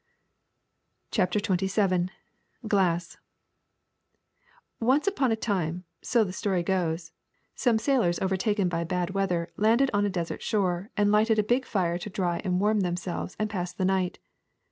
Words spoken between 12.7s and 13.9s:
them selves and pass the